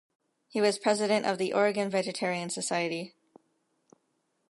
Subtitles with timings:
[0.47, 3.13] He was President of the Oregon Vegetarian Society.